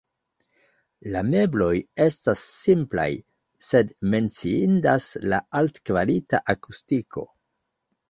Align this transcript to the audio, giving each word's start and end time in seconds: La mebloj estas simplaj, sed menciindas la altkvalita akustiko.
La 1.15 1.21
mebloj 1.27 1.73
estas 2.07 2.41
simplaj, 2.63 3.07
sed 3.69 3.95
menciindas 4.17 5.09
la 5.31 5.43
altkvalita 5.63 6.45
akustiko. 6.59 7.33